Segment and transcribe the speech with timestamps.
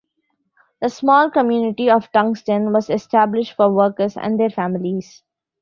[0.81, 5.21] The small community of Tungsten was established for workers and their families.